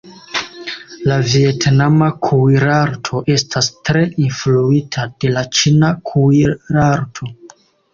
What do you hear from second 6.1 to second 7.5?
kuirarto.